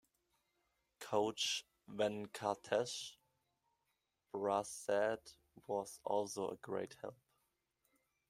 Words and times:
Coach 0.99 1.63
Venkatesh 1.87 3.17
Prasad 4.33 5.19
was 5.67 5.99
also 6.03 6.49
a 6.49 6.55
great 6.57 6.95
help. 7.01 7.19